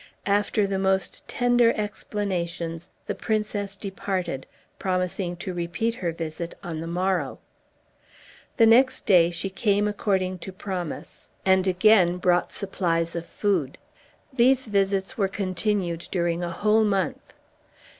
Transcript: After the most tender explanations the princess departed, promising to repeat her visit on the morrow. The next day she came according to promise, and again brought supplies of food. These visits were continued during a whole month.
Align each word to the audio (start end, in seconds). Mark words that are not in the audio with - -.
After 0.25 0.65
the 0.65 0.79
most 0.79 1.27
tender 1.27 1.73
explanations 1.73 2.89
the 3.05 3.13
princess 3.13 3.75
departed, 3.75 4.47
promising 4.79 5.35
to 5.35 5.53
repeat 5.53 5.93
her 5.93 6.11
visit 6.11 6.57
on 6.63 6.79
the 6.81 6.87
morrow. 6.87 7.37
The 8.57 8.65
next 8.65 9.05
day 9.05 9.29
she 9.29 9.51
came 9.51 9.87
according 9.87 10.39
to 10.39 10.51
promise, 10.51 11.29
and 11.45 11.67
again 11.67 12.17
brought 12.17 12.51
supplies 12.51 13.15
of 13.15 13.27
food. 13.27 13.77
These 14.33 14.65
visits 14.65 15.19
were 15.19 15.27
continued 15.27 16.07
during 16.09 16.43
a 16.43 16.49
whole 16.49 16.83
month. 16.83 17.35